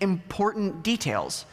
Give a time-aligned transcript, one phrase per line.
[0.00, 1.46] important details.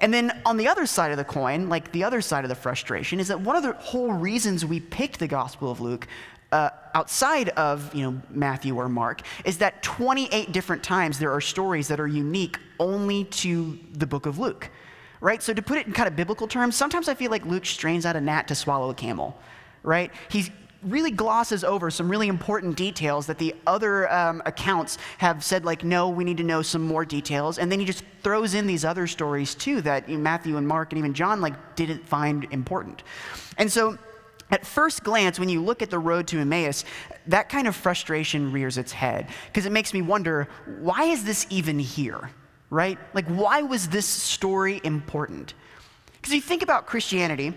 [0.00, 2.54] And then on the other side of the coin, like the other side of the
[2.54, 6.06] frustration, is that one of the whole reasons we picked the Gospel of Luke
[6.52, 11.40] uh, outside of you know Matthew or Mark is that 28 different times there are
[11.40, 14.70] stories that are unique only to the book of Luke.
[15.20, 15.42] Right?
[15.42, 18.04] So to put it in kind of biblical terms, sometimes I feel like Luke strains
[18.04, 19.38] out a gnat to swallow a camel.
[19.82, 20.12] Right?
[20.28, 20.50] He's
[20.82, 25.84] really glosses over some really important details that the other um, accounts have said, like,
[25.84, 27.58] no, we need to know some more details.
[27.58, 30.66] And then he just throws in these other stories too that you know, Matthew and
[30.66, 33.02] Mark and even John like didn't find important.
[33.58, 33.98] And so
[34.50, 36.84] at first glance, when you look at the road to Emmaus,
[37.26, 40.48] that kind of frustration rears its head because it makes me wonder
[40.80, 42.30] why is this even here,
[42.70, 42.98] right?
[43.12, 45.54] Like, why was this story important?
[46.12, 47.54] Because you think about Christianity,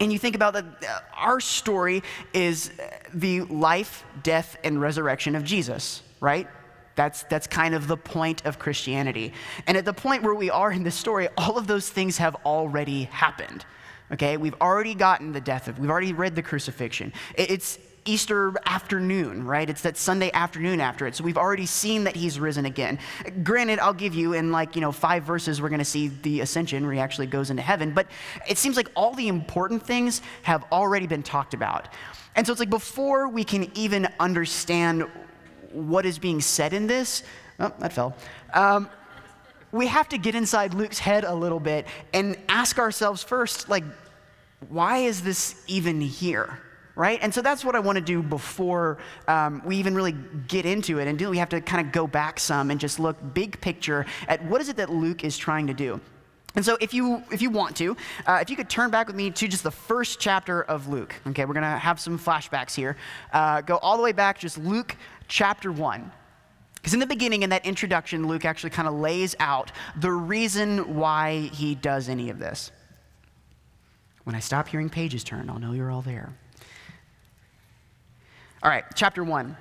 [0.00, 2.02] and you think about that uh, our story
[2.32, 2.70] is
[3.12, 6.48] the life, death, and resurrection of Jesus, right?
[6.96, 9.32] That's, that's kind of the point of Christianity.
[9.66, 12.36] And at the point where we are in this story, all of those things have
[12.46, 13.66] already happened.
[14.12, 17.12] Okay, we've already gotten the death of, we've already read the crucifixion.
[17.36, 19.68] It's Easter afternoon, right?
[19.68, 21.14] It's that Sunday afternoon after it.
[21.14, 22.98] So we've already seen that he's risen again.
[23.42, 26.40] Granted, I'll give you in like, you know, five verses, we're going to see the
[26.40, 27.92] ascension where he actually goes into heaven.
[27.92, 28.06] But
[28.48, 31.88] it seems like all the important things have already been talked about.
[32.36, 35.06] And so it's like before we can even understand
[35.72, 37.22] what is being said in this,
[37.58, 38.14] oh, that fell.
[38.52, 38.88] Um,
[39.72, 43.84] we have to get inside Luke's head a little bit and ask ourselves first, like,
[44.68, 46.60] why is this even here?
[46.96, 47.18] Right?
[47.22, 50.14] And so that's what I want to do before um, we even really
[50.46, 51.08] get into it.
[51.08, 54.06] And do we have to kind of go back some and just look big picture
[54.28, 56.00] at what is it that Luke is trying to do.
[56.56, 59.16] And so, if you if you want to, uh, if you could turn back with
[59.16, 61.14] me to just the first chapter of Luke.
[61.26, 62.96] Okay, we're gonna have some flashbacks here.
[63.32, 66.12] Uh, go all the way back, just Luke chapter one.
[66.76, 70.94] Because in the beginning, in that introduction, Luke actually kind of lays out the reason
[70.96, 72.70] why he does any of this.
[74.24, 76.34] When I stop hearing pages turn, I'll know you're all there.
[78.64, 79.58] All right, chapter one.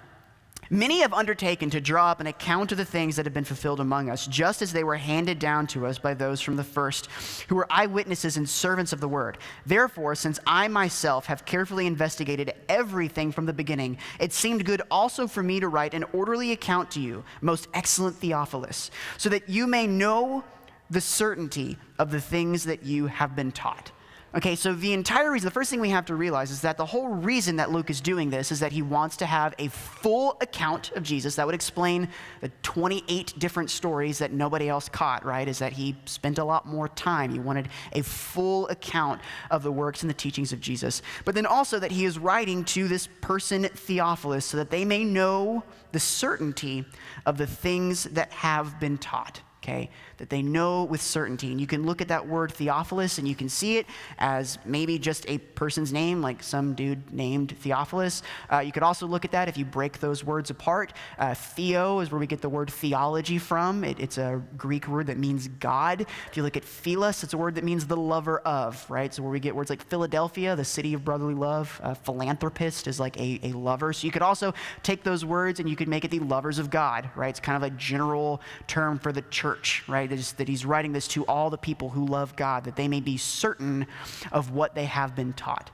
[0.69, 3.81] Many have undertaken to draw up an account of the things that have been fulfilled
[3.81, 7.09] among us, just as they were handed down to us by those from the first,
[7.49, 9.39] who were eyewitnesses and servants of the word.
[9.65, 15.27] Therefore, since I myself have carefully investigated everything from the beginning, it seemed good also
[15.27, 19.67] for me to write an orderly account to you, most excellent Theophilus, so that you
[19.67, 20.45] may know
[20.89, 23.91] the certainty of the things that you have been taught
[24.35, 26.85] Okay, so the entire reason, the first thing we have to realize is that the
[26.87, 30.37] whole reason that Luke is doing this is that he wants to have a full
[30.41, 32.07] account of Jesus that would explain
[32.41, 35.47] the 28 different stories that nobody else caught, right?
[35.47, 37.31] Is that he spent a lot more time.
[37.31, 39.21] He wanted a full account
[39.51, 41.03] of the works and the teachings of Jesus.
[41.25, 45.03] But then also that he is writing to this person, Theophilus, so that they may
[45.03, 46.85] know the certainty
[47.27, 49.89] of the things that have been taught okay?
[50.23, 51.51] That they know with certainty.
[51.51, 53.85] And you can look at that word Theophilus and you can see it
[54.19, 58.23] as maybe just a person's name, like some dude named Theophilus.
[58.49, 60.93] Uh, you could also look at that if you break those words apart.
[61.19, 65.07] Uh, theo is where we get the word theology from, it, it's a Greek word
[65.07, 66.05] that means God.
[66.29, 69.13] If you look at philos, it's a word that means the lover of, right?
[69.13, 72.97] So where we get words like Philadelphia, the city of brotherly love, uh, philanthropist is
[72.97, 73.91] like a, a lover.
[73.91, 76.69] So you could also take those words and you could make it the lovers of
[76.69, 77.27] God, right?
[77.27, 80.12] It's kind of a general term for the church, right?
[80.15, 83.17] That, he's writing this to all the people who love God, that they may be
[83.17, 83.87] certain
[84.31, 85.71] of what they have been taught.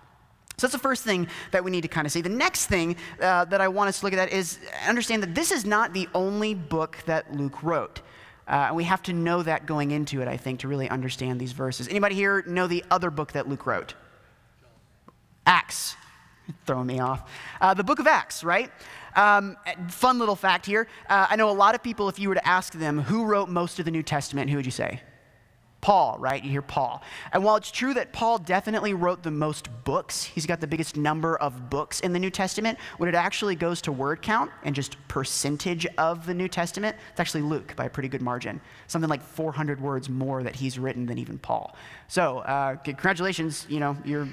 [0.57, 2.21] So that's the first thing that we need to kind of see.
[2.21, 5.33] The next thing uh, that I want us to look at that is understand that
[5.33, 8.01] this is not the only book that Luke wrote.
[8.45, 11.39] Uh, and we have to know that going into it, I think, to really understand
[11.39, 11.87] these verses.
[11.87, 13.93] Anybody here know the other book that Luke wrote?
[15.45, 15.95] Acts.
[16.65, 17.29] Throwing me off.
[17.61, 18.71] Uh, the book of Acts, right?
[19.15, 19.57] Um,
[19.89, 20.87] fun little fact here.
[21.09, 23.49] Uh, I know a lot of people, if you were to ask them who wrote
[23.49, 25.01] most of the New Testament, who would you say?
[25.81, 26.43] Paul, right?
[26.43, 27.01] You hear Paul.
[27.31, 30.97] And while it's true that Paul definitely wrote the most books, he's got the biggest
[30.97, 34.75] number of books in the New Testament, when it actually goes to word count and
[34.75, 38.59] just percentage of the New Testament, it's actually Luke by a pretty good margin.
[38.87, 41.75] Something like 400 words more that he's written than even Paul.
[42.07, 44.27] So, uh, congratulations, you know, you're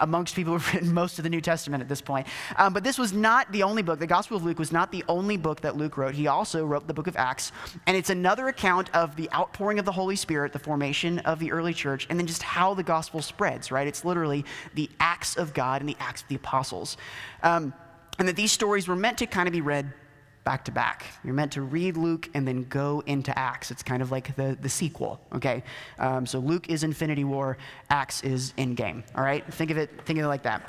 [0.00, 2.26] amongst people who've written most of the New Testament at this point.
[2.56, 3.98] Um, but this was not the only book.
[3.98, 6.14] The Gospel of Luke was not the only book that Luke wrote.
[6.14, 7.52] He also wrote the book of Acts.
[7.86, 11.52] And it's another account of the outpouring of the Holy Spirit, the formation of the
[11.52, 13.86] early church, and then just how the gospel spreads, right?
[13.86, 14.44] It's literally
[14.74, 16.96] the acts of God and the acts of the apostles.
[17.42, 17.72] Um,
[18.18, 19.92] and that these stories were meant to kind of be read
[20.50, 21.06] back to back.
[21.22, 23.70] You're meant to read Luke and then go into Acts.
[23.70, 25.62] It's kind of like the, the sequel, okay?
[26.00, 27.56] Um, so Luke is Infinity War,
[27.88, 29.44] Acts is Endgame, all right?
[29.54, 30.68] Think of it, think of it like that.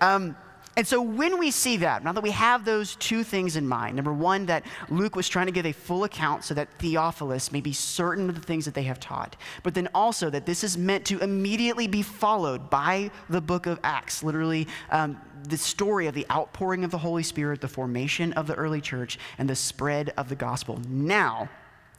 [0.00, 0.36] Um,
[0.76, 3.96] and so when we see that, now that we have those two things in mind,
[3.96, 7.62] number one, that Luke was trying to give a full account so that Theophilus may
[7.62, 10.76] be certain of the things that they have taught, but then also that this is
[10.76, 15.18] meant to immediately be followed by the book of Acts, literally um,
[15.48, 19.18] the story of the outpouring of the Holy Spirit, the formation of the early church,
[19.38, 20.78] and the spread of the gospel.
[20.88, 21.48] Now,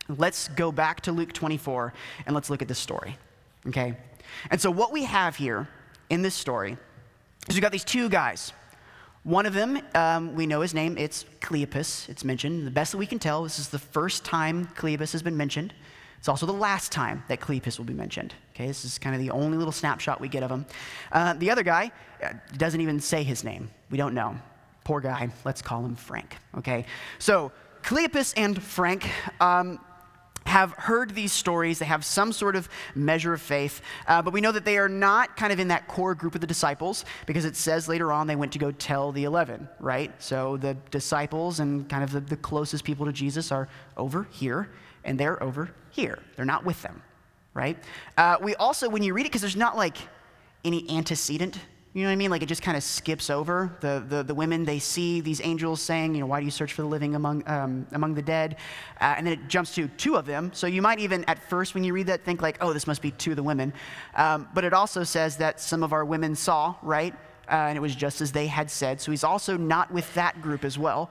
[0.07, 1.93] let's go back to Luke 24
[2.27, 3.17] and let's look at this story,
[3.65, 3.97] okay?
[4.51, 5.67] And so what we have here
[6.11, 6.77] in this story
[7.47, 8.53] is we've got these two guys.
[9.27, 12.07] One of them, um, we know his name, it's Cleopas.
[12.07, 12.65] It's mentioned.
[12.65, 15.73] The best that we can tell, this is the first time Cleopas has been mentioned.
[16.17, 18.33] It's also the last time that Cleopas will be mentioned.
[18.55, 20.65] Okay, this is kind of the only little snapshot we get of him.
[21.11, 21.91] Uh, the other guy
[22.23, 23.69] uh, doesn't even say his name.
[23.89, 24.33] We don't know.
[24.85, 25.27] Poor guy.
[25.43, 26.37] Let's call him Frank.
[26.59, 26.85] Okay,
[27.19, 27.51] so
[27.83, 29.09] Cleopas and Frank,
[29.41, 29.77] um,
[30.47, 31.79] have heard these stories.
[31.79, 34.89] They have some sort of measure of faith, uh, but we know that they are
[34.89, 38.27] not kind of in that core group of the disciples because it says later on
[38.27, 40.11] they went to go tell the 11, right?
[40.21, 44.69] So the disciples and kind of the, the closest people to Jesus are over here,
[45.03, 46.19] and they're over here.
[46.35, 47.01] They're not with them,
[47.53, 47.77] right?
[48.17, 49.97] Uh, we also, when you read it, because there's not like
[50.63, 51.59] any antecedent
[51.97, 52.29] you know what I mean?
[52.29, 54.65] Like it just kind of skips over the, the, the, women.
[54.65, 57.43] They see these angels saying, you know, why do you search for the living among,
[57.49, 58.57] um, among the dead?
[59.01, 60.51] Uh, and then it jumps to two of them.
[60.53, 63.01] So you might even, at first, when you read that, think like, oh, this must
[63.01, 63.73] be two of the women.
[64.13, 67.15] Um, but it also says that some of our women saw, right?
[67.49, 69.01] Uh, and it was just as they had said.
[69.01, 71.09] So he's also not with that group as well.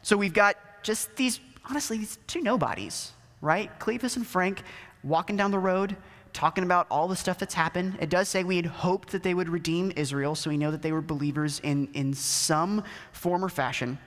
[0.00, 3.12] So we've got just these, honestly, these two nobodies,
[3.42, 3.70] right?
[3.78, 4.62] Cleopas and Frank
[5.04, 5.94] walking down the road
[6.32, 7.98] talking about all the stuff that's happened.
[8.00, 10.82] It does say we had hoped that they would redeem Israel, so we know that
[10.82, 13.98] they were believers in, in some form or fashion.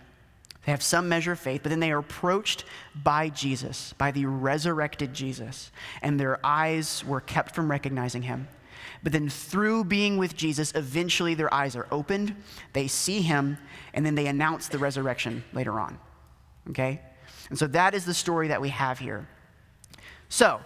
[0.66, 4.26] They have some measure of faith, but then they are approached by Jesus, by the
[4.26, 8.48] resurrected Jesus, and their eyes were kept from recognizing him.
[9.04, 12.36] But then, through being with Jesus, eventually their eyes are opened,
[12.74, 13.60] they see him,
[13.94, 16.00] and then they announce the resurrection later on.
[16.72, 17.00] Okay?
[17.50, 19.28] And so that is the story that we have here.
[20.30, 20.60] So,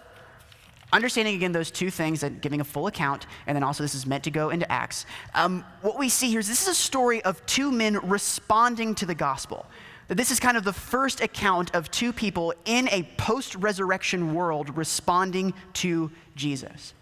[0.91, 4.05] understanding again those two things and giving a full account, and then also this is
[4.05, 5.05] meant to go into Acts.
[5.33, 9.05] Um, what we see here is this is a story of two men responding to
[9.05, 9.65] the gospel.
[10.07, 14.75] This is kind of the first account of two people in a post resurrection world
[14.75, 16.95] responding to Jesus.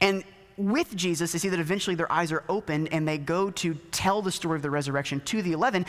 [0.00, 0.24] And
[0.56, 4.22] with Jesus, they see that eventually their eyes are opened and they go to tell
[4.22, 5.86] the story of the resurrection to the 11.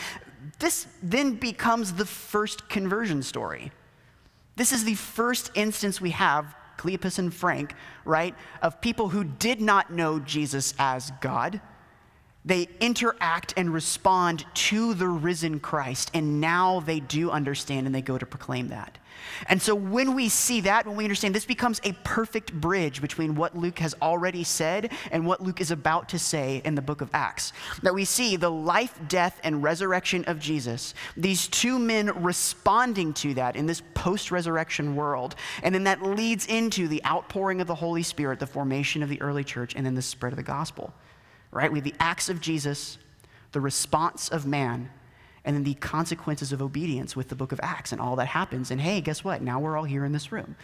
[0.60, 3.72] This then becomes the first conversion story.
[4.56, 7.74] This is the first instance we have Cleopas and Frank,
[8.06, 11.62] right, of people who did not know Jesus as God.
[12.46, 18.02] They interact and respond to the risen Christ, and now they do understand and they
[18.02, 18.98] go to proclaim that.
[19.48, 23.36] And so when we see that, when we understand this becomes a perfect bridge between
[23.36, 27.02] what Luke has already said and what Luke is about to say in the book
[27.02, 27.54] of Acts.
[27.84, 33.34] That we see the life, death, and resurrection of Jesus, these two men responding to
[33.36, 35.36] that in this post resurrection world.
[35.64, 39.22] And then that leads into the outpouring of the Holy Spirit, the formation of the
[39.22, 40.94] early church, and then the spread of the gospel.
[41.52, 41.72] Right?
[41.72, 42.98] We have the acts of Jesus,
[43.52, 44.90] the response of man,
[45.46, 48.70] and then the consequences of obedience with the book of Acts and all that happens.
[48.70, 49.42] And hey, guess what?
[49.42, 50.58] Now we're all here in this room.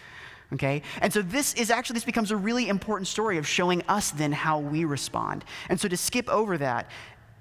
[0.52, 0.82] Okay?
[1.02, 4.34] And so this is actually, this becomes a really important story of showing us then
[4.34, 5.46] how we respond.
[5.70, 6.90] And so to skip over that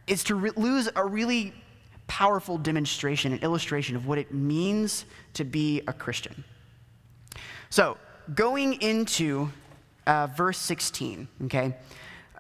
[0.07, 1.53] is to re- lose a really
[2.07, 5.05] powerful demonstration, an illustration of what it means
[5.35, 6.45] to be a Christian.
[7.71, 7.97] So
[8.35, 9.51] going into
[10.07, 11.75] uh, verse 16, okay?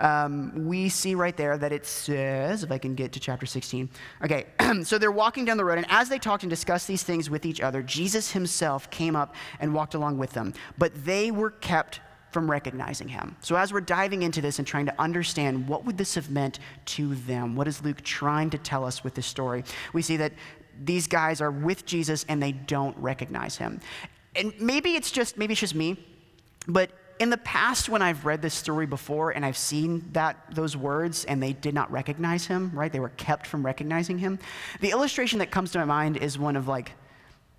[0.02, 3.88] Um, we see right there that it says, if I can get to chapter 16.
[4.24, 4.46] Okay,
[4.82, 7.46] so they're walking down the road, and as they talked and discussed these things with
[7.46, 10.54] each other, Jesus himself came up and walked along with them.
[10.76, 12.00] But they were kept
[12.32, 13.36] from recognizing him.
[13.42, 16.58] So as we're diving into this and trying to understand what would this have meant
[16.86, 20.32] to them, what is Luke trying to tell us with this story, we see that
[20.82, 23.80] these guys are with Jesus and they don't recognize him.
[24.34, 25.96] And maybe it's just maybe it's just me,
[26.66, 26.90] but
[27.22, 31.24] in the past when i've read this story before and i've seen that those words
[31.24, 32.92] and they did not recognize him right?
[32.92, 34.38] They were kept from recognizing him.
[34.80, 36.92] The illustration that comes to my mind is one of like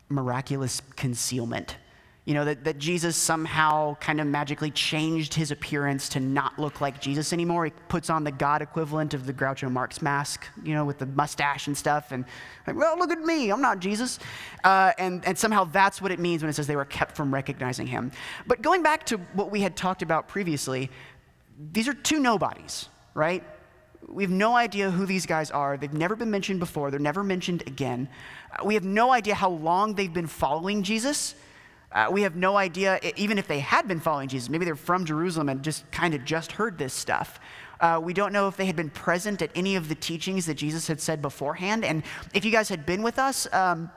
[0.09, 1.77] miraculous concealment
[2.25, 6.79] you know, that, that Jesus somehow kind of magically changed his appearance to not look
[6.79, 7.65] like Jesus anymore.
[7.65, 11.05] He puts on the God equivalent of the Groucho Marx mask, you know, with the
[11.05, 12.13] mustache and stuff.
[12.13, 12.23] And,
[12.65, 14.19] like, well, look at me, I'm not Jesus.
[14.63, 17.33] Uh, and, and somehow that's what it means when it says they were kept from
[17.33, 18.09] recognizing him.
[18.47, 20.89] But going back to what we had talked about previously,
[21.73, 23.43] these are two nobodies, right?
[24.07, 25.75] We have no idea who these guys are.
[25.75, 28.07] They've never been mentioned before, they're never mentioned again.
[28.63, 31.35] We have no idea how long they've been following Jesus.
[31.93, 35.05] Uh, we have no idea, even if they had been following Jesus, maybe they're from
[35.05, 37.39] Jerusalem and just kind of just heard this stuff.
[37.79, 40.55] Uh, we don't know if they had been present at any of the teachings that
[40.55, 41.85] Jesus had said beforehand.
[41.85, 43.91] And if you guys had been with us, um,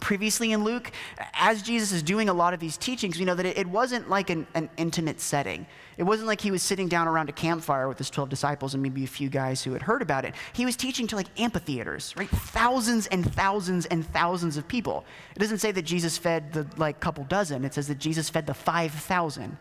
[0.00, 0.90] previously in Luke,
[1.34, 4.30] as Jesus is doing a lot of these teachings, we know that it, wasn't like
[4.30, 5.66] an, an, intimate setting.
[5.96, 8.82] It wasn't like he was sitting down around a campfire with his 12 disciples and
[8.82, 10.34] maybe a few guys who had heard about it.
[10.52, 12.28] He was teaching to like amphitheaters, right?
[12.28, 15.04] Thousands and thousands and thousands of people.
[15.34, 18.46] It doesn't say that Jesus fed the like couple dozen, it says that Jesus fed
[18.46, 19.56] the 5,000.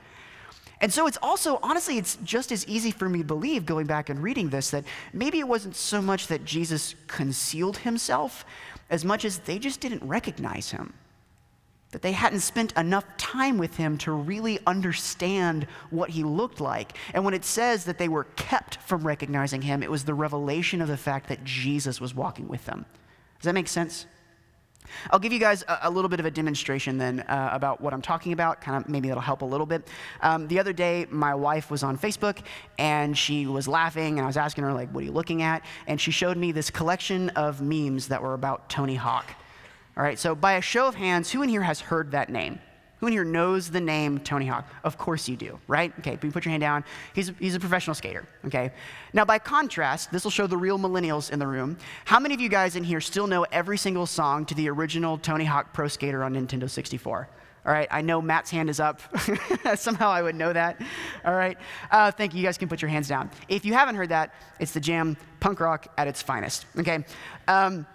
[0.81, 4.09] And so it's also, honestly, it's just as easy for me to believe, going back
[4.09, 8.43] and reading this, that maybe it wasn't so much that Jesus concealed himself
[8.93, 10.93] as much as they just didn't recognize him.
[11.91, 16.95] That they hadn't spent enough time with him to really understand what he looked like.
[17.11, 20.79] And when it says that they were kept from recognizing him, it was the revelation
[20.79, 22.85] of the fact that Jesus was walking with them.
[23.39, 24.05] Does that make sense?
[25.11, 27.93] I'll give you guys a, a little bit of a demonstration then uh, about what
[27.93, 28.61] I'm talking about.
[28.61, 29.87] Kind of maybe that'll help a little bit.
[30.21, 32.39] Um, the other day, my wife was on Facebook
[32.77, 35.63] and she was laughing, and I was asking her, like, what are you looking at?
[35.87, 39.25] And she showed me this collection of memes that were about Tony Hawk.
[39.95, 42.59] All right, so by a show of hands, who in here has heard that name?
[43.03, 44.65] Who in here knows the name Tony Hawk?
[44.85, 45.91] Of course you do, right?
[45.99, 46.85] Okay, you put your hand down.
[47.13, 48.71] He's a, he's a professional skater, okay?
[49.11, 51.75] Now, by contrast, this will show the real millennials in the room.
[52.05, 55.17] How many of you guys in here still know every single song to the original
[55.17, 57.27] Tony Hawk Pro Skater on Nintendo 64?
[57.65, 59.01] All right, I know Matt's hand is up.
[59.75, 60.81] Somehow I would know that.
[61.25, 61.57] All right,
[61.91, 62.39] uh, thank you.
[62.39, 63.29] You guys can put your hands down.
[63.49, 66.67] If you haven't heard that, it's the jam punk rock at its finest.
[66.77, 67.03] Okay.
[67.49, 67.85] Um,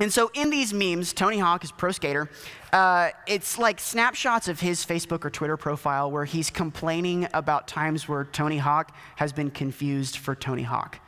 [0.00, 2.28] and so in these memes, Tony Hawk is pro skater.
[2.72, 8.08] Uh, it's like snapshots of his Facebook or Twitter profile where he's complaining about times
[8.08, 11.00] where Tony Hawk has been confused for Tony Hawk.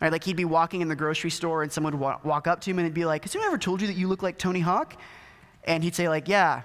[0.00, 2.60] Right, like he'd be walking in the grocery store and someone would wa- walk up
[2.60, 4.38] to him and they'd be like, "Has anyone ever told you that you look like
[4.38, 4.96] Tony Hawk?"
[5.64, 6.62] And he'd say like, "Yeah,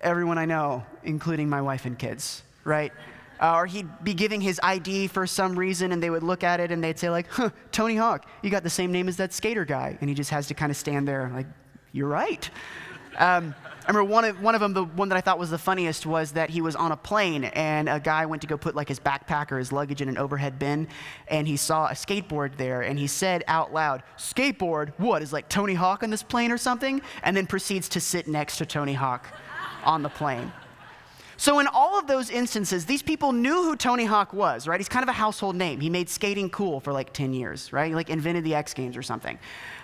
[0.00, 2.92] everyone I know, including my wife and kids." Right?
[3.40, 6.60] Uh, or he'd be giving his ID for some reason, and they would look at
[6.60, 9.32] it and they'd say, like, huh, Tony Hawk, you got the same name as that
[9.32, 9.98] skater guy.
[10.00, 11.46] And he just has to kind of stand there, like,
[11.92, 12.48] you're right.
[13.18, 13.54] Um,
[13.86, 16.06] I remember one of, one of them, the one that I thought was the funniest
[16.06, 18.88] was that he was on a plane and a guy went to go put like
[18.88, 20.88] his backpack or his luggage in an overhead bin
[21.28, 25.48] and he saw a skateboard there and he said out loud, Skateboard, what, is like
[25.48, 27.00] Tony Hawk on this plane or something?
[27.22, 29.28] And then proceeds to sit next to Tony Hawk
[29.84, 30.52] on the plane.
[31.38, 34.80] So, in all of those instances, these people knew who Tony Hawk was, right?
[34.80, 35.80] He's kind of a household name.
[35.80, 37.88] He made skating cool for like 10 years, right?
[37.88, 39.38] He like invented the X Games or something.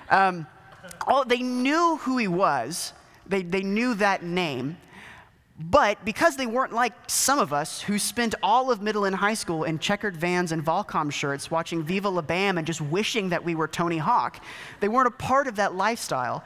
[0.08, 0.46] Um,
[1.06, 2.92] all, they knew who he was,
[3.26, 4.76] they, they knew that name.
[5.60, 9.34] But because they weren't like some of us who spent all of middle and high
[9.34, 13.44] school in checkered vans and Volcom shirts watching Viva La Bam and just wishing that
[13.44, 14.42] we were Tony Hawk,
[14.80, 16.42] they weren't a part of that lifestyle.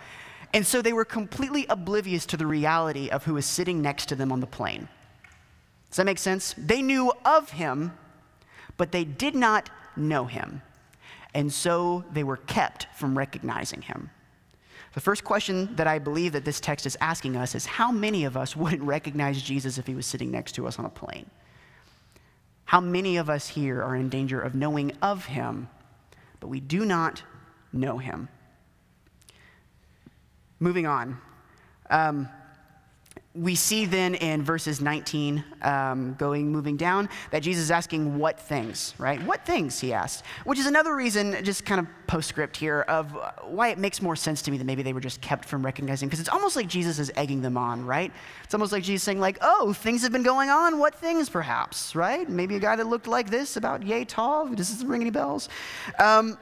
[0.53, 4.17] And so they were completely oblivious to the reality of who was sitting next to
[4.17, 4.89] them on the plane.
[5.97, 6.55] Does that make sense?
[6.59, 7.97] They knew of him,
[8.77, 10.61] but they did not know him.
[11.33, 14.11] And so they were kept from recognizing him.
[14.93, 18.27] The first question that I believe that this text is asking us is how many
[18.27, 21.31] of us wouldn't recognize Jesus if he was sitting next to us on a plane?
[22.67, 25.71] How many of us here are in danger of knowing of him,
[26.41, 27.23] but we do not
[27.73, 28.29] know him?
[30.61, 31.19] Moving on.
[31.89, 32.29] Um,
[33.37, 38.41] we see then in verses 19 um, going moving down that jesus is asking what
[38.41, 39.23] things right?
[39.23, 43.69] What things he asked which is another reason just kind of postscript here of why
[43.69, 46.21] it makes more sense to me that maybe they were just kept from recognizing because
[46.21, 48.13] it's almost like jesus is egging them on right?
[48.45, 50.79] It's almost like jesus saying like oh things have been going on.
[50.79, 51.95] What things perhaps?
[51.95, 52.29] Right?
[52.29, 55.49] Maybe a guy that looked like this about yay tall does this ring any bells.
[55.99, 56.39] Um,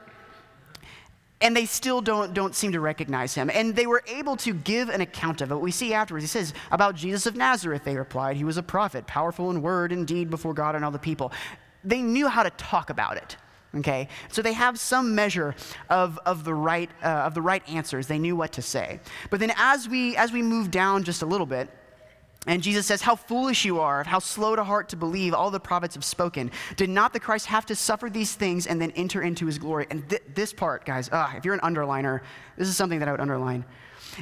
[1.45, 3.51] and they still don't, don't seem to recognize him.
[3.51, 5.57] And they were able to give an account of it.
[5.57, 9.07] We see afterwards, he says, About Jesus of Nazareth, they replied, He was a prophet,
[9.07, 11.33] powerful in word and deed before God and all the people.
[11.85, 13.37] They knew how to talk about it.
[13.77, 15.55] Okay, so they have some measure
[15.91, 18.07] of, of, the right, uh, of the right answers.
[18.07, 19.01] They knew what to say.
[19.31, 21.69] But then as we, as we move down just a little bit,
[22.47, 25.61] and Jesus says, How foolish you are, how slow to heart to believe all the
[25.61, 26.51] prophets have spoken.
[26.77, 29.87] Did not the Christ have to suffer these things and then enter into his glory?
[29.91, 32.21] And th- this part, guys, uh, if you're an underliner,
[32.57, 33.65] this is something that I would underline.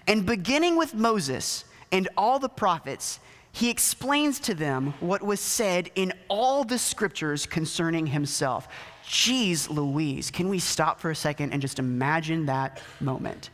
[0.07, 3.19] And beginning with Moses and all the prophets,
[3.51, 8.69] he explains to them what was said in all the scriptures concerning himself.
[9.05, 13.51] Jeez Louise, can we stop for a second and just imagine that moment?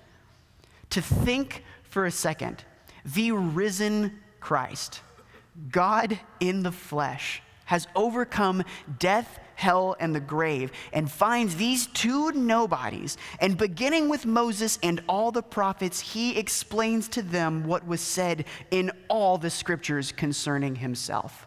[0.90, 2.64] To think for a second,
[3.04, 5.02] the risen Christ,
[5.70, 8.64] God in the flesh, has overcome
[8.98, 13.18] death, hell, and the grave, and finds these two nobodies.
[13.40, 18.46] And beginning with Moses and all the prophets, he explains to them what was said
[18.70, 21.46] in all the scriptures concerning himself.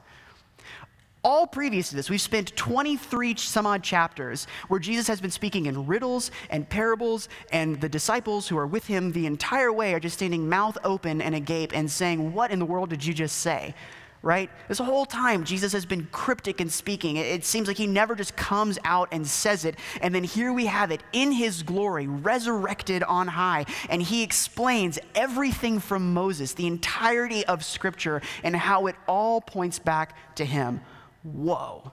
[1.24, 5.68] All previous to this, we've spent 23 some odd chapters where Jesus has been speaking
[5.68, 10.00] in riddles and parables, and the disciples who are with him the entire way are
[10.00, 13.38] just standing mouth open and agape and saying, What in the world did you just
[13.38, 13.76] say?
[14.24, 14.50] Right?
[14.68, 17.18] This whole time, Jesus has been cryptic in speaking.
[17.18, 19.76] It, it seems like he never just comes out and says it.
[20.02, 23.66] And then here we have it in his glory, resurrected on high.
[23.90, 29.78] And he explains everything from Moses, the entirety of Scripture, and how it all points
[29.78, 30.82] back to him
[31.24, 31.92] whoa,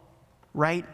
[0.55, 0.85] right?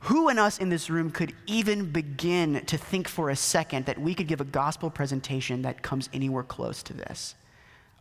[0.00, 3.98] Who in us in this room could even begin to think for a second that
[3.98, 7.34] we could give a gospel presentation that comes anywhere close to this?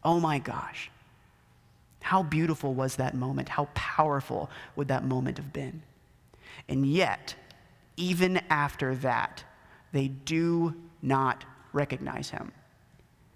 [0.03, 0.91] Oh my gosh.
[2.01, 3.47] How beautiful was that moment?
[3.47, 5.81] How powerful would that moment have been?
[6.67, 7.35] And yet,
[7.95, 9.45] even after that,
[9.93, 12.51] they do not recognize him.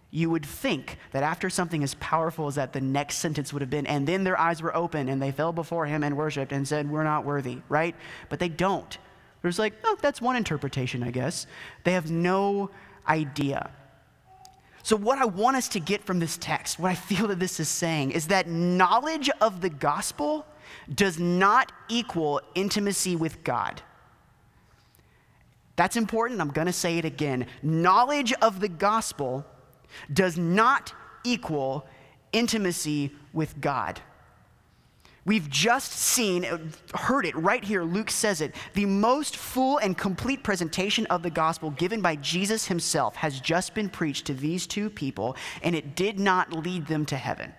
[0.09, 3.69] You would think that after something as powerful as that, the next sentence would have
[3.69, 6.67] been, and then their eyes were open and they fell before him and worshiped and
[6.67, 7.95] said, We're not worthy, right?
[8.29, 8.97] But they don't.
[9.41, 11.45] They're just like, Oh, that's one interpretation, I guess.
[11.83, 12.69] They have no
[13.07, 13.69] idea.
[14.81, 17.59] So, what I want us to get from this text, what I feel that this
[17.59, 20.45] is saying, is that knowledge of the gospel
[20.93, 23.81] does not equal intimacy with God.
[25.75, 26.39] That's important.
[26.39, 27.47] I'm going to say it again.
[27.61, 29.45] Knowledge of the gospel
[30.11, 31.87] does not equal
[32.31, 34.01] intimacy with God.
[35.27, 36.57] We've just seen, uh,
[36.93, 37.83] heard it right here.
[37.83, 38.55] Luke says it.
[38.75, 43.73] The most full and complete presentation of the gospel given by Jesus himself has just
[43.73, 47.53] been preached to these two people, and it did not lead them to heaven.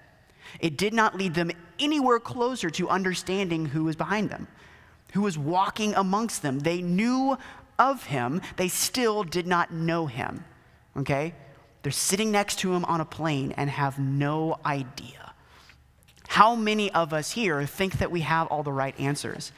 [0.60, 4.48] It did not lead them anywhere closer to understanding who was behind them,
[5.12, 6.60] who was walking amongst them.
[6.60, 7.36] They knew
[7.78, 10.42] of him, they still did not know him.
[10.96, 11.34] Okay?
[11.82, 15.34] They're sitting next to him on a plane and have no idea.
[16.28, 19.52] How many of us here think that we have all the right answers?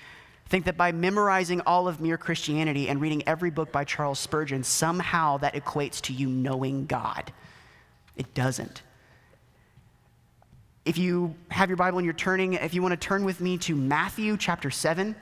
[0.49, 4.65] Think that by memorizing all of Mere Christianity and reading every book by Charles Spurgeon,
[4.65, 7.33] somehow that equates to you knowing God.
[8.17, 8.83] It doesn't.
[10.85, 13.59] If you have your Bible and you're turning, if you want to turn with me
[13.59, 15.15] to Matthew chapter 7, I'm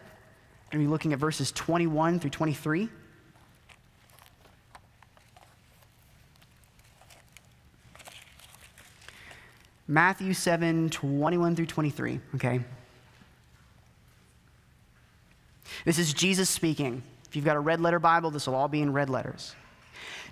[0.71, 2.89] going to be looking at verses 21 through 23.
[9.89, 12.61] Matthew 7, 21 through 23, okay?
[15.87, 17.03] This is Jesus speaking.
[17.27, 19.55] If you've got a red letter Bible, this will all be in red letters.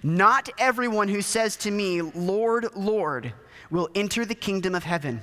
[0.03, 3.33] Not everyone who says to me, Lord, Lord,
[3.71, 5.23] will enter the kingdom of heaven,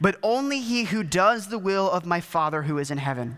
[0.00, 3.36] but only he who does the will of my Father who is in heaven.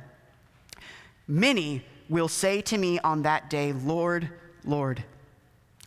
[1.27, 4.29] Many will say to me on that day, Lord,
[4.65, 5.03] Lord,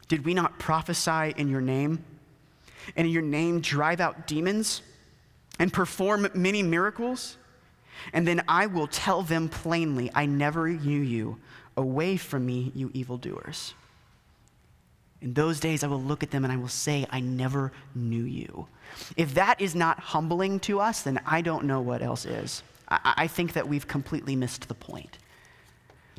[0.08, 2.04] did we not prophesy in your name?
[2.96, 4.82] And in your name drive out demons
[5.60, 7.38] and perform many miracles?
[8.12, 11.40] And then I will tell them plainly, I never knew you.
[11.78, 13.74] Away from me, you evildoers.
[15.22, 18.24] In those days, I will look at them and I will say, I never knew
[18.24, 18.68] you.
[19.16, 22.62] If that is not humbling to us, then I don't know what else is.
[22.90, 25.18] I, I think that we've completely missed the point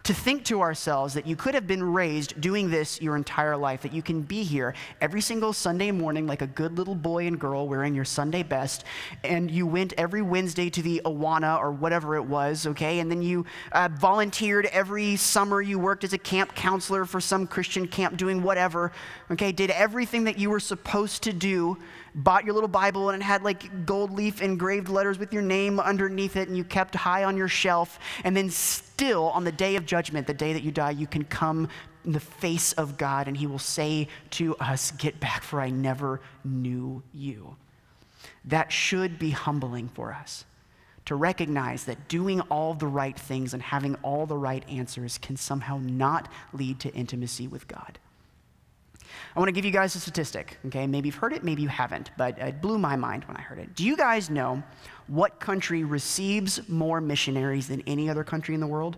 [0.04, 3.80] to think to ourselves that you could have been raised doing this your entire life,
[3.80, 7.40] that you can be here every single Sunday morning like a good little boy and
[7.40, 8.84] girl wearing your Sunday best,
[9.24, 13.22] and you went every Wednesday to the Awana or whatever it was, okay, and then
[13.22, 18.18] you uh, volunteered every summer you worked as a camp counselor for some Christian camp
[18.18, 18.92] doing whatever,
[19.30, 21.78] okay, did everything that you were supposed to do
[22.14, 25.81] bought your little Bible and it had like gold leaf engraved letters with your name
[25.81, 27.98] underneath it, and you kept high on your shelf.
[28.24, 31.24] And then, still, on the day of judgment, the day that you die, you can
[31.24, 31.68] come
[32.05, 35.70] in the face of God and He will say to us, Get back, for I
[35.70, 37.57] never knew you.
[38.44, 40.44] That should be humbling for us
[41.07, 45.37] to recognize that doing all the right things and having all the right answers can
[45.37, 47.98] somehow not lead to intimacy with God.
[49.35, 50.87] I want to give you guys a statistic, okay?
[50.87, 53.59] Maybe you've heard it, maybe you haven't, but it blew my mind when I heard
[53.59, 53.74] it.
[53.74, 54.62] Do you guys know
[55.07, 58.96] what country receives more missionaries than any other country in the world?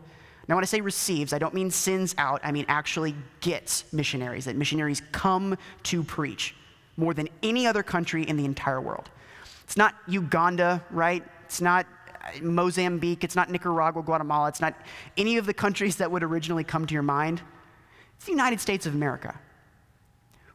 [0.49, 4.45] Now, when I say receives, I don't mean sends out, I mean actually gets missionaries,
[4.45, 6.55] that missionaries come to preach
[6.97, 9.11] more than any other country in the entire world.
[9.65, 11.25] It's not Uganda, right?
[11.45, 11.87] It's not
[12.25, 14.75] uh, Mozambique, it's not Nicaragua, Guatemala, it's not
[15.17, 17.43] any of the countries that would originally come to your mind.
[18.17, 19.39] It's the United States of America.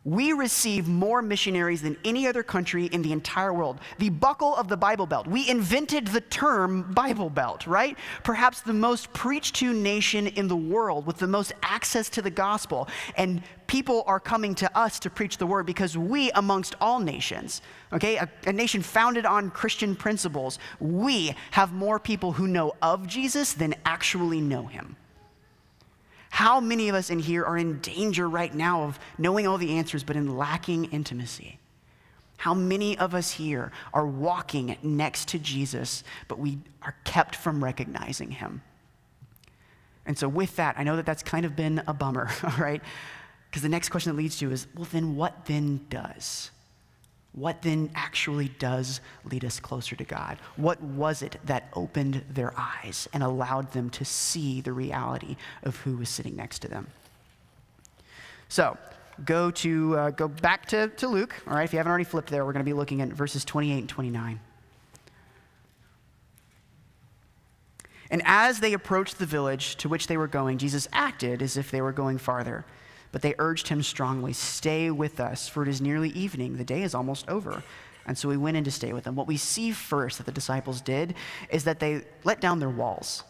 [0.04, 3.80] We receive more missionaries than any other country in the entire world.
[4.00, 5.28] The buckle of the Bible Belt.
[5.28, 7.96] We invented the term Bible Belt, right?
[8.24, 12.32] Perhaps the most preached to nation in the world with the most access to the
[12.32, 12.88] gospel.
[13.16, 17.62] And people are coming to us to preach the word because we, amongst all nations,
[17.94, 23.06] okay, a, a nation founded on Christian principles, we have more people who know of
[23.06, 24.96] Jesus than actually know him.
[26.32, 29.78] How many of us in here are in danger right now of knowing all the
[29.78, 31.60] answers, but in lacking intimacy?
[32.38, 37.64] How many of us here are walking next to Jesus, but we are kept from
[37.64, 38.64] recognizing him?
[40.06, 42.82] And so, with that, I know that that's kind of been a bummer, all right?
[43.50, 46.50] Because the next question that leads to is well, then what then does?
[47.34, 50.38] What then actually does lead us closer to God?
[50.58, 55.78] What was it that opened their eyes and allowed them to see the reality of
[55.78, 56.88] who was sitting next to them?
[58.50, 58.78] So,
[59.24, 61.34] go to uh, go back to, to Luke.
[61.48, 63.46] All right, if you haven't already flipped there, we're going to be looking at verses
[63.46, 64.40] 28 and 29.
[68.10, 71.72] And as they approached the village to which they were going, Jesus acted as if
[71.72, 72.66] they were going farther.
[73.12, 76.58] But they urged him strongly, Stay with us, for it is nearly evening.
[76.58, 77.64] The day is almost over.
[78.06, 79.16] And so we went in to stay with them.
[79.16, 81.14] What we see first that the disciples did
[81.50, 83.24] is that they let down their walls,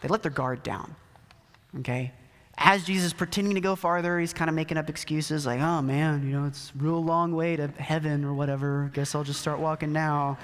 [0.00, 0.94] they let their guard down.
[1.78, 2.12] Okay?
[2.58, 6.26] As Jesus pretending to go farther, he's kind of making up excuses like, oh man,
[6.26, 8.90] you know, it's a real long way to heaven or whatever.
[8.94, 10.38] Guess I'll just start walking now.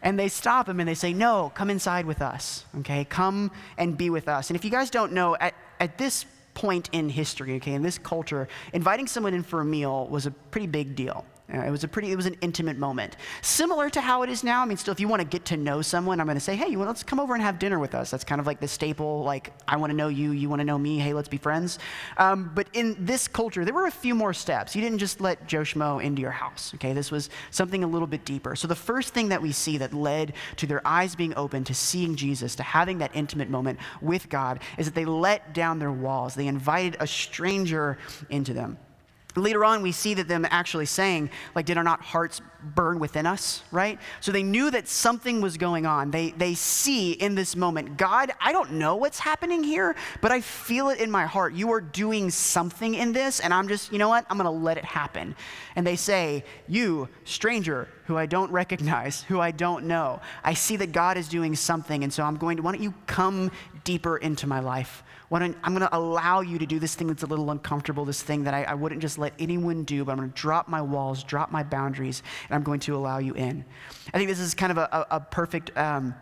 [0.00, 2.64] And they stop him and they say, no, come inside with us.
[2.78, 3.04] Okay?
[3.04, 4.48] Come and be with us.
[4.48, 6.24] And if you guys don't know, at, at this
[6.58, 10.32] point in history, okay, in this culture, inviting someone in for a meal was a
[10.50, 11.24] pretty big deal.
[11.52, 13.16] Uh, it was a pretty, it was an intimate moment.
[13.40, 14.60] Similar to how it is now.
[14.62, 16.56] I mean, still, if you want to get to know someone, I'm going to say,
[16.56, 18.10] hey, you want, let's come over and have dinner with us.
[18.10, 20.64] That's kind of like the staple, like, I want to know you, you want to
[20.64, 21.78] know me, hey, let's be friends.
[22.18, 24.76] Um, but in this culture, there were a few more steps.
[24.76, 26.92] You didn't just let Joe Schmo into your house, okay?
[26.92, 28.54] This was something a little bit deeper.
[28.54, 31.74] So the first thing that we see that led to their eyes being open, to
[31.74, 35.92] seeing Jesus, to having that intimate moment with God, is that they let down their
[35.92, 36.34] walls.
[36.34, 37.96] They invited a stranger
[38.28, 38.76] into them.
[39.38, 43.26] Later on, we see that them actually saying, like, did our not hearts burn within
[43.26, 43.98] us, right?
[44.20, 46.10] So they knew that something was going on.
[46.10, 50.40] They, they see in this moment, God, I don't know what's happening here, but I
[50.40, 51.54] feel it in my heart.
[51.54, 54.26] You are doing something in this, and I'm just, you know what?
[54.28, 55.36] I'm going to let it happen.
[55.76, 60.76] And they say, You, stranger, who I don't recognize, who I don't know, I see
[60.76, 63.50] that God is doing something, and so I'm going to, why don't you come
[63.84, 65.02] deeper into my life?
[65.30, 68.44] I'm going to allow you to do this thing that's a little uncomfortable, this thing
[68.44, 71.22] that I, I wouldn't just let anyone do, but I'm going to drop my walls,
[71.22, 73.64] drop my boundaries, and I'm going to allow you in.
[74.12, 75.76] I think this is kind of a, a, perfect.
[75.76, 76.14] Um,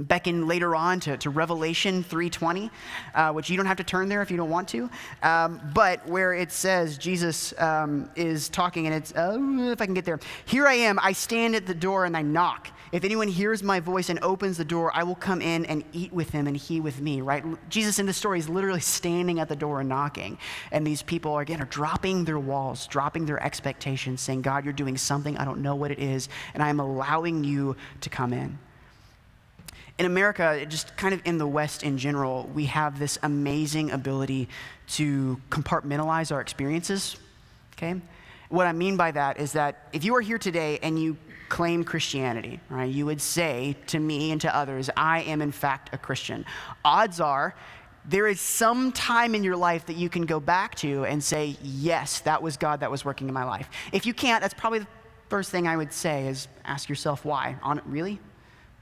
[0.00, 2.70] beckon later on to, to revelation 3.20
[3.14, 4.90] uh, which you don't have to turn there if you don't want to
[5.22, 9.36] um, but where it says jesus um, is talking and it's uh,
[9.70, 12.22] if i can get there here i am i stand at the door and i
[12.22, 15.84] knock if anyone hears my voice and opens the door, I will come in and
[15.92, 17.44] eat with him and he with me, right?
[17.68, 20.38] Jesus in this story is literally standing at the door and knocking.
[20.70, 24.96] And these people, again, are dropping their walls, dropping their expectations, saying, God, you're doing
[24.96, 25.36] something.
[25.36, 26.28] I don't know what it is.
[26.54, 28.58] And I'm allowing you to come in.
[29.98, 34.48] In America, just kind of in the West in general, we have this amazing ability
[34.88, 37.16] to compartmentalize our experiences.
[37.72, 38.00] Okay?
[38.48, 41.16] What I mean by that is that if you are here today and you
[41.48, 42.90] claim Christianity, right?
[42.90, 46.44] You would say to me and to others, I am in fact a Christian.
[46.84, 47.54] Odds are,
[48.04, 51.56] there is some time in your life that you can go back to and say,
[51.62, 53.68] yes, that was God that was working in my life.
[53.92, 54.86] If you can't, that's probably the
[55.28, 57.56] first thing I would say is ask yourself why.
[57.62, 58.20] On really?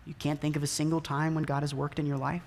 [0.07, 2.43] You can't think of a single time when God has worked in your life?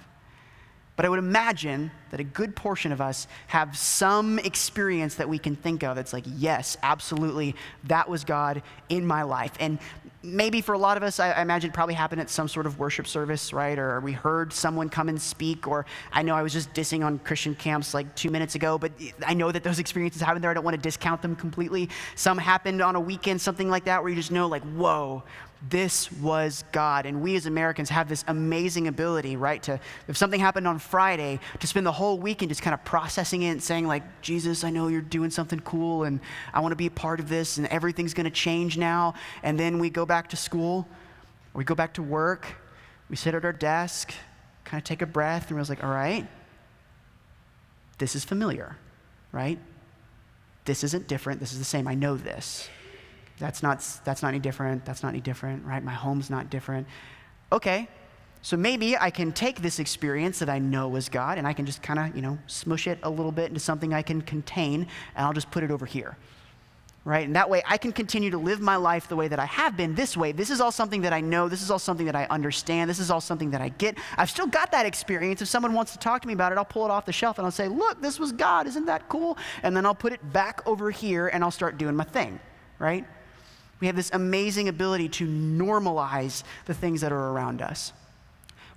[0.97, 5.37] But I would imagine that a good portion of us have some experience that we
[5.37, 9.51] can think of that's like, yes, absolutely, that was God in my life.
[9.59, 9.77] And
[10.23, 12.79] maybe for a lot of us, I, imagine it probably happened at some sort of
[12.79, 13.77] worship service, right?
[13.77, 17.19] Or we heard someone come and speak, or I know I was just dissing on
[17.19, 18.91] Christian camps like two minutes ago, but
[19.25, 20.49] I know that those experiences happen there.
[20.49, 21.89] I don't want to discount them completely.
[22.15, 25.21] Some happened on a weekend, something like that, where you just know, like, whoa,
[25.69, 27.05] this was God.
[27.05, 29.61] And we as Americans have this amazing ability, right?
[29.63, 33.43] To, if something happened on Friday, to spend the whole weekend just kind of processing
[33.43, 36.19] it and saying, like, Jesus, I know you're doing something cool and
[36.53, 39.15] I want to be a part of this and everything's going to change now.
[39.43, 40.87] And then we go back to school,
[41.53, 42.47] we go back to work,
[43.09, 44.13] we sit at our desk,
[44.63, 46.27] kind of take a breath, and we're like, all right,
[47.97, 48.77] this is familiar,
[49.31, 49.57] right?
[50.65, 51.39] This isn't different.
[51.39, 51.87] This is the same.
[51.87, 52.69] I know this.
[53.39, 54.85] That's not, that's not any different.
[54.85, 55.83] That's not any different, right?
[55.83, 56.87] My home's not different.
[57.51, 57.87] Okay,
[58.41, 61.65] So maybe I can take this experience that I know is God and I can
[61.65, 64.87] just kind of, you know, smush it a little bit into something I can contain
[65.15, 66.17] and I'll just put it over here.
[67.03, 67.25] Right?
[67.25, 69.77] And that way I can continue to live my life the way that I have
[69.77, 70.33] been this way.
[70.33, 71.47] This is all something that I know.
[71.47, 72.89] This is all something that I understand.
[72.89, 73.97] This is all something that I get.
[74.17, 75.41] I've still got that experience.
[75.41, 77.39] If someone wants to talk to me about it, I'll pull it off the shelf
[77.39, 78.67] and I'll say, look, this was God.
[78.67, 79.37] Isn't that cool?
[79.63, 82.39] And then I'll put it back over here and I'll start doing my thing.
[82.77, 83.05] Right?
[83.79, 87.93] We have this amazing ability to normalize the things that are around us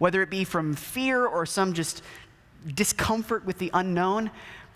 [0.01, 2.03] whether it be from fear or some just
[2.75, 4.31] discomfort with the unknown.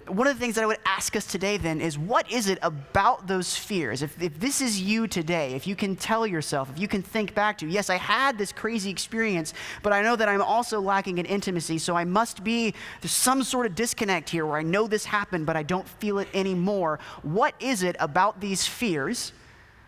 [0.06, 2.58] One of the things that I would ask us today then is what is it
[2.60, 4.02] about those fears?
[4.02, 7.34] If, if this is you today, if you can tell yourself, if you can think
[7.34, 11.16] back to, yes, I had this crazy experience, but I know that I'm also lacking
[11.16, 14.86] in intimacy, so I must be, there's some sort of disconnect here where I know
[14.86, 16.98] this happened, but I don't feel it anymore.
[17.22, 19.32] What is it about these fears?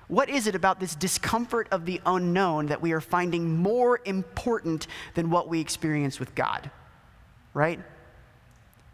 [0.09, 4.87] What is it about this discomfort of the unknown that we are finding more important
[5.15, 6.71] than what we experience with God?
[7.55, 7.81] Right?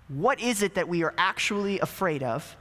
[0.09, 2.57] What is it that we are actually afraid of?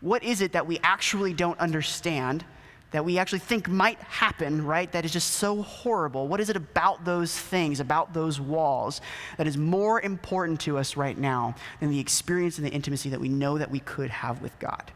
[0.00, 2.44] What is it that we actually don't understand?
[2.92, 4.90] That we actually think might happen, right?
[4.92, 6.28] That is just so horrible.
[6.28, 9.00] What is it about those things, about those walls,
[9.38, 13.20] that is more important to us right now than the experience and the intimacy that
[13.20, 14.92] we know that we could have with God?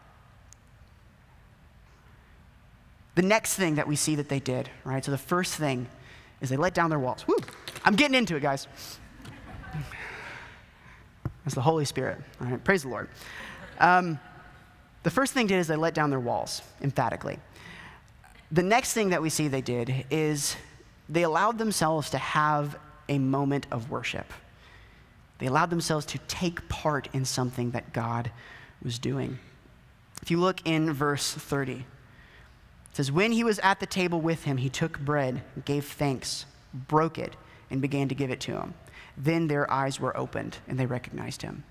[3.16, 5.04] The next thing that we see that they did, right?
[5.04, 5.88] So the first thing
[6.40, 7.26] is they let down their walls.
[7.26, 7.36] Woo!
[7.84, 8.68] I'm getting into it, guys.
[11.44, 12.18] That's the Holy Spirit.
[12.40, 13.08] All right, praise the Lord.
[13.80, 14.20] Um,
[15.02, 17.38] the first thing they did is they let down their walls, emphatically.
[18.52, 20.54] The next thing that we see they did is
[21.08, 24.30] they allowed themselves to have a moment of worship.
[25.38, 28.30] They allowed themselves to take part in something that God
[28.82, 29.38] was doing.
[30.20, 31.84] If you look in verse 30, it
[32.96, 37.18] says, When he was at the table with him, he took bread, gave thanks, broke
[37.18, 37.36] it,
[37.70, 38.72] and began to give it to him.
[39.18, 41.64] Then their eyes were opened, and they recognized him.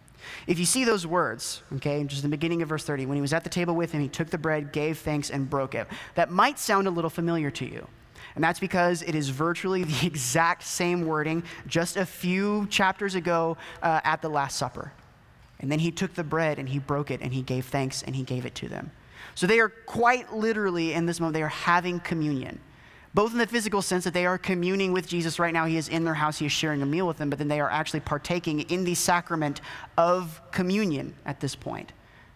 [0.46, 3.34] If you see those words, okay, just the beginning of verse 30, when he was
[3.34, 5.88] at the table with him, he took the bread, gave thanks, and broke it.
[6.14, 7.88] That might sound a little familiar to you.
[8.36, 13.58] And that's because it is virtually the exact same wording just a few chapters ago
[13.82, 14.92] uh, at the Last Supper.
[15.60, 18.16] And then he took the bread and he broke it and he gave thanks and
[18.16, 18.92] he gave it to them.
[19.34, 22.60] So they are quite literally in this moment, they are having communion.
[23.14, 25.88] Both in the physical sense that they are communing with Jesus right now, he is
[25.88, 28.02] in their house, he is sharing a meal with them, but then they are actually
[28.02, 29.62] partaking in the sacrament
[29.98, 31.94] of communion at this point.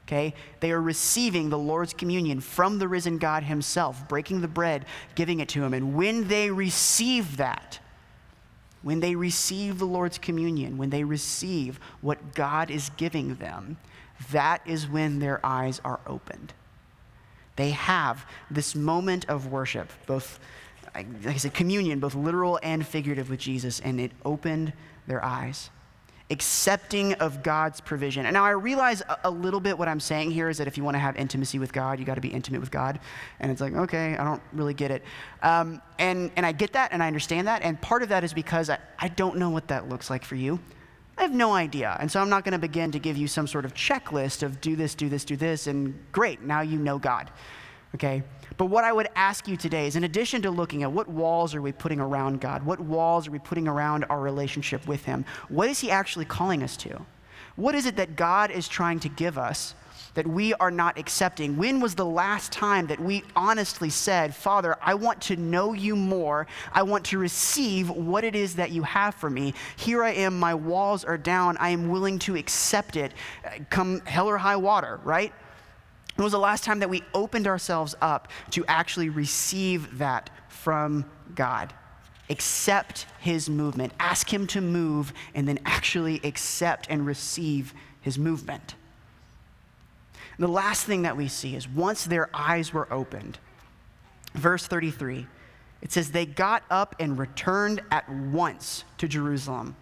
[0.08, 0.34] Okay?
[0.62, 5.41] They are receiving the Lord's communion from the risen God himself, breaking the bread, giving
[5.41, 5.73] it to him.
[5.73, 7.80] And when they receive that,
[8.82, 13.78] when they receive the Lord's communion, when they receive what God is giving them,
[14.32, 16.54] that is when their eyes are opened.
[17.60, 20.39] They have this moment of worship, both,
[20.95, 24.72] like I said, communion, both literal and figurative with Jesus, and it opened
[25.08, 25.69] their eyes.
[26.30, 28.26] Accepting of God's provision.
[28.26, 30.78] And now I realize a, a little bit what I'm saying here is that if
[30.78, 32.98] you want to have intimacy with God, you got to be intimate with God.
[33.41, 35.04] And it's like, okay, I don't really get it.
[35.43, 37.62] Um, and, and I get that and I understand that.
[37.62, 40.36] And part of that is because I, I don't know what that looks like for
[40.36, 40.60] you.
[41.19, 41.97] I have no idea.
[41.99, 44.62] And so I'm not going to begin to give you some sort of checklist of
[44.62, 47.29] do this, do this, do this, and great, now you know God.
[47.93, 48.23] Okay?
[48.58, 51.53] But what I would ask you today is in addition to looking at what walls
[51.53, 55.25] are we putting around God, what walls are we putting around our relationship with Him,
[55.49, 57.05] what is He actually calling us to?
[57.58, 59.75] What is it that God is trying to give us
[60.13, 61.58] that we are not accepting?
[61.58, 65.95] When was the last time that we honestly said, Father, I want to know you
[65.95, 66.48] more.
[66.74, 69.54] I want to receive what it is that you have for me.
[69.76, 71.58] Here I am, my walls are down.
[71.58, 73.13] I am willing to accept it,
[73.45, 75.34] uh, come hell or high water, right?
[76.15, 81.06] When was the last time that we opened ourselves up to actually receive that from
[81.34, 81.74] God?
[82.30, 83.93] Accept his movement.
[84.00, 88.76] Ask him to move and then actually accept and receive his movement.
[90.39, 93.38] The last thing that we see is once their eyes were opened,
[94.34, 95.28] verse 33,
[95.82, 99.75] it says, They got up and returned at once to Jerusalem.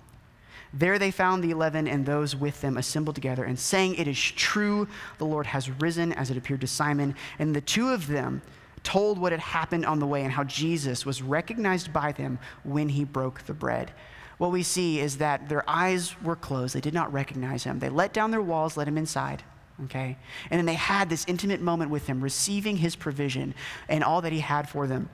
[0.74, 4.20] There they found the eleven and those with them assembled together and saying, It is
[4.20, 4.88] true,
[5.20, 7.16] the Lord has risen as it appeared to Simon.
[7.38, 8.42] And the two of them
[8.82, 12.90] told what had happened on the way and how Jesus was recognized by them when
[12.90, 13.92] he broke the bread.
[14.40, 16.74] What we see is that their eyes were closed.
[16.74, 17.78] They did not recognize him.
[17.78, 19.44] They let down their walls, let him inside
[19.86, 20.18] okay?
[20.50, 23.54] And then they had this intimate moment with him, receiving his provision
[23.88, 25.10] and all that he had for them.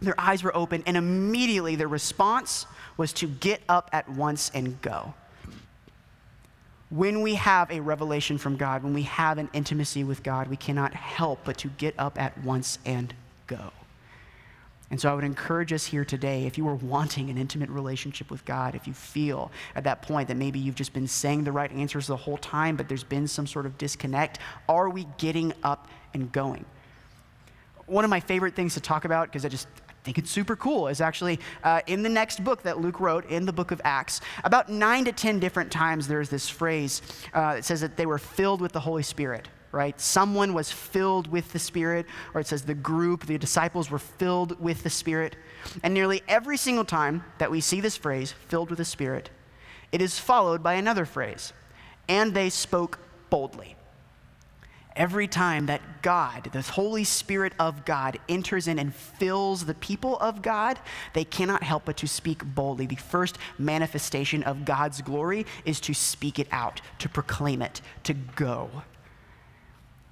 [0.00, 4.80] Their eyes were open, and immediately their response was to get up at once and
[4.82, 5.14] go.
[6.90, 10.56] When we have a revelation from God, when we have an intimacy with God, we
[10.56, 13.14] cannot help but to get up at once and
[13.46, 13.70] go.
[14.92, 18.30] And so I would encourage us here today, if you are wanting an intimate relationship
[18.30, 21.50] with God, if you feel at that point that maybe you've just been saying the
[21.50, 25.54] right answers the whole time, but there's been some sort of disconnect, are we getting
[25.62, 26.66] up and going?
[27.86, 30.56] One of my favorite things to talk about, because I just I think it's super
[30.56, 33.80] cool, is actually uh, in the next book that Luke wrote, in the book of
[33.84, 37.00] Acts, about nine to 10 different times there's this phrase
[37.32, 39.98] uh, that says that they were filled with the Holy Spirit right?
[39.98, 44.60] Someone was filled with the Spirit, or it says the group, the disciples were filled
[44.60, 45.34] with the Spirit.
[45.82, 49.30] And nearly every single time that we see this phrase, filled with the Spirit,
[49.90, 51.52] it is followed by another phrase,
[52.08, 52.98] and they spoke
[53.30, 53.76] boldly.
[54.94, 60.18] Every time that God, the Holy Spirit of God, enters in and fills the people
[60.18, 60.78] of God,
[61.14, 62.84] they cannot help but to speak boldly.
[62.84, 68.12] The first manifestation of God's glory is to speak it out, to proclaim it, to
[68.12, 68.82] go.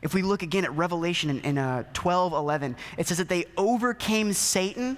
[0.02, 3.44] If we look again at Revelation in, in uh, 12 11, it says that they
[3.56, 4.96] overcame Satan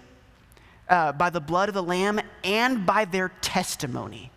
[0.88, 4.30] uh, by the blood of the Lamb and by their testimony.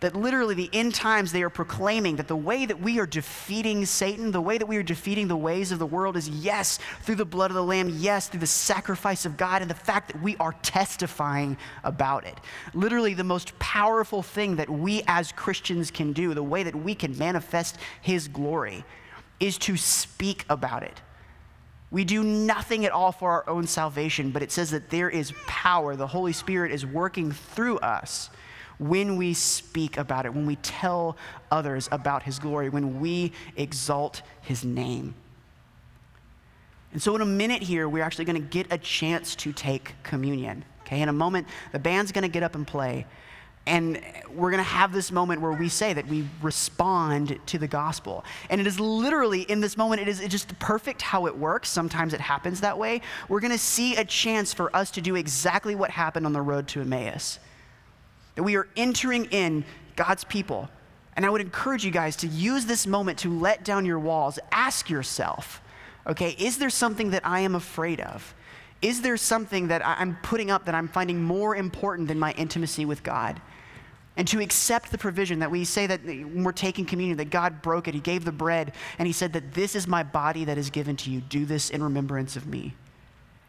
[0.00, 3.84] That literally, the end times, they are proclaiming that the way that we are defeating
[3.84, 7.16] Satan, the way that we are defeating the ways of the world is yes, through
[7.16, 10.22] the blood of the Lamb, yes, through the sacrifice of God, and the fact that
[10.22, 12.38] we are testifying about it.
[12.72, 16.94] Literally, the most powerful thing that we as Christians can do, the way that we
[16.94, 18.86] can manifest His glory,
[19.40, 21.00] is to speak about it.
[21.90, 25.32] We do nothing at all for our own salvation, but it says that there is
[25.46, 25.96] power.
[25.96, 28.30] The Holy Spirit is working through us
[28.78, 31.16] when we speak about it, when we tell
[31.50, 35.14] others about His glory, when we exalt His name.
[36.92, 39.94] And so, in a minute here, we're actually going to get a chance to take
[40.02, 40.64] communion.
[40.82, 43.06] Okay, in a moment, the band's going to get up and play.
[43.66, 47.68] And we're going to have this moment where we say that we respond to the
[47.68, 48.24] gospel.
[48.48, 51.68] And it is literally in this moment, it is just perfect how it works.
[51.68, 53.02] Sometimes it happens that way.
[53.28, 56.42] We're going to see a chance for us to do exactly what happened on the
[56.42, 57.38] road to Emmaus.
[58.34, 60.68] That we are entering in God's people.
[61.14, 64.38] And I would encourage you guys to use this moment to let down your walls.
[64.50, 65.60] Ask yourself,
[66.06, 68.34] okay, is there something that I am afraid of?
[68.80, 72.86] Is there something that I'm putting up that I'm finding more important than my intimacy
[72.86, 73.40] with God?
[74.16, 77.62] And to accept the provision that we say that when we're taking communion, that God
[77.62, 77.94] broke it.
[77.94, 80.96] He gave the bread, and He said that this is my body that is given
[80.96, 81.20] to you.
[81.20, 82.74] Do this in remembrance of me.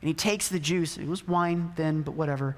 [0.02, 0.98] And He takes the juice.
[0.98, 2.56] It was wine then, but whatever.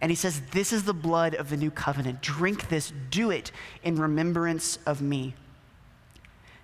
[0.00, 2.22] And He says, This is the blood of the new covenant.
[2.22, 2.92] Drink this.
[3.10, 3.50] Do it
[3.82, 5.34] in remembrance of me.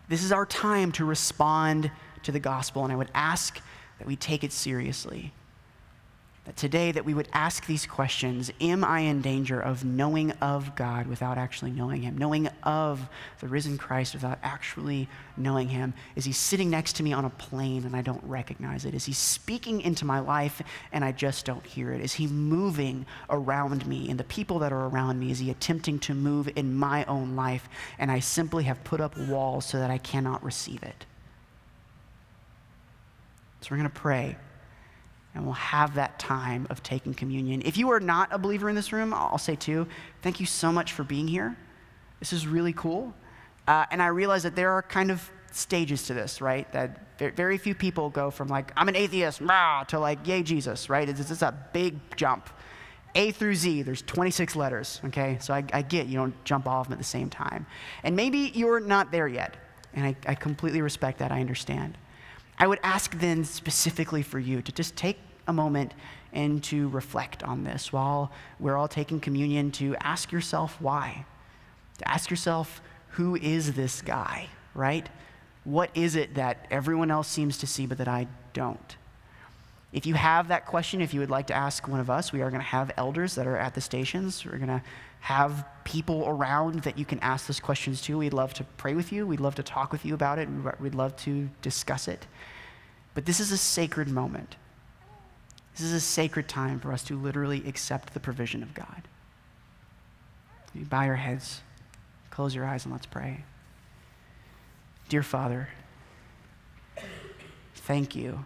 [0.09, 1.91] This is our time to respond
[2.23, 3.61] to the gospel, and I would ask
[3.99, 5.33] that we take it seriously.
[6.45, 10.75] That today that we would ask these questions, am I in danger of knowing of
[10.75, 12.19] God without actually knowing him?
[12.19, 15.95] Knowing of the risen Christ without actually knowing him?
[16.17, 18.93] Is he sitting next to me on a plane and I don't recognize it?
[18.93, 22.01] Is he speaking into my life and I just don't hear it?
[22.01, 25.31] Is he moving around me and the people that are around me?
[25.31, 27.69] Is he attempting to move in my own life
[28.01, 31.07] and I simply have put up walls so that I cannot receive it?
[33.61, 34.37] So we're going to pray
[35.35, 37.63] and we'll have that time of taking communion.
[37.65, 39.87] If you are not a believer in this room, I'll say too,
[40.23, 41.57] thank you so much for being here.
[42.21, 43.15] This is really cool.
[43.67, 46.71] Uh, and I realize that there are kind of stages to this, right?
[46.73, 50.89] That very few people go from like, I'm an atheist, rah, to like, yay, Jesus,
[50.91, 51.09] right?
[51.09, 52.49] It's, it's a big jump.
[53.15, 55.37] A through Z, there's 26 letters, okay?
[55.41, 57.67] So I, I get you don't jump all of them at the same time.
[58.03, 59.57] And maybe you're not there yet.
[59.95, 61.99] And I, I completely respect that, I understand.
[62.63, 65.95] I would ask then specifically for you to just take a moment
[66.33, 71.27] and to reflect on this while we're all taking communion, to ask yourself why.
[71.99, 75.09] To ask yourself, who is this guy, right?
[75.65, 78.97] What is it that everyone else seems to see but that I don't?
[79.93, 82.43] If you have that question, if you would like to ask one of us, we
[82.43, 84.45] are going to have elders that are at the stations.
[84.45, 84.83] We're going to
[85.19, 88.19] have people around that you can ask those questions to.
[88.19, 89.27] We'd love to pray with you.
[89.27, 90.49] We'd love to talk with you about it.
[90.79, 92.25] We'd love to discuss it.
[93.15, 94.57] But this is a sacred moment.
[95.73, 99.09] This is a sacred time for us to literally accept the provision of God.
[100.75, 101.61] You bow your heads,
[102.31, 103.45] close your eyes, and let's pray.
[105.09, 105.69] Dear Father,
[107.75, 108.45] thank you.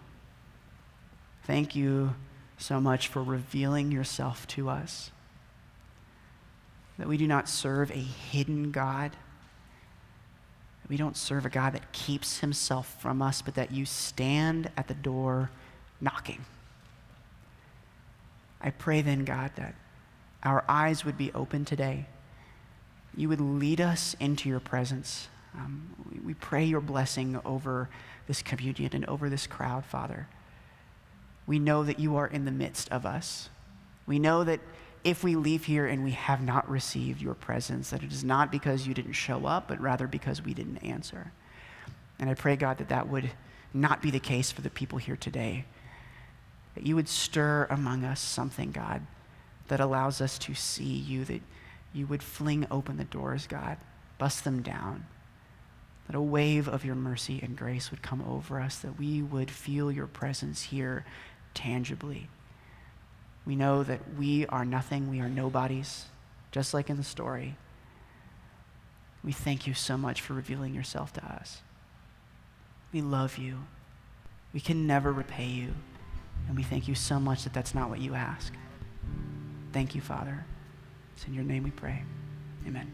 [1.45, 2.15] Thank you
[2.59, 5.11] so much for revealing yourself to us
[6.99, 9.13] that we do not serve a hidden God.
[10.89, 14.87] We don't serve a God that keeps himself from us, but that you stand at
[14.87, 15.51] the door
[16.01, 16.45] knocking.
[18.61, 19.75] I pray then, God, that
[20.43, 22.07] our eyes would be open today.
[23.17, 25.29] You would lead us into your presence.
[25.55, 27.89] Um, we, we pray your blessing over
[28.27, 30.29] this communion and over this crowd, Father.
[31.47, 33.49] we know that you are in the midst of us.
[34.07, 34.61] We know that
[35.07, 38.51] if we leave here and we have not received your presence, that it is not
[38.51, 41.31] because you didn't show up, but rather because we didn't answer.
[42.19, 43.31] And I pray, God, that that would
[43.73, 45.65] not be the case for the people here today.
[46.75, 49.07] That you would stir among us something, God,
[49.69, 51.43] that allows us to see you, that
[51.95, 53.77] you would fling open the doors, God,
[54.19, 55.07] bust them down,
[56.09, 59.53] that a wave of your mercy and grace would come over us, that we would
[59.53, 61.05] feel your presence here
[61.55, 62.29] tangibly.
[63.47, 66.07] We know that we are nothing, we are nobodies,
[66.51, 67.57] just like in the story.
[69.23, 71.63] We thank you so much for revealing yourself to us.
[72.93, 73.65] We love you.
[74.53, 75.75] We can never repay you.
[76.49, 78.53] And we thank you so much that that's not what you ask.
[79.73, 80.45] Thank you, Father.
[81.15, 82.03] It's in your name we pray.
[82.67, 82.91] Amen.